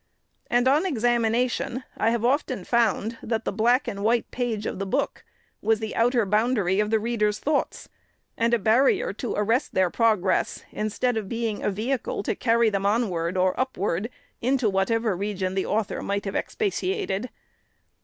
[0.49, 4.85] And, on examination, I have often found that the black and white page of the
[4.87, 5.23] book
[5.61, 7.87] was the outer boundary of the reader's thoughts,
[8.35, 12.83] and a barrier to arrest their progress, instead of being a vehicle to carry them
[12.83, 14.09] onward or upward
[14.41, 17.29] into whatever region the author might have expatiated.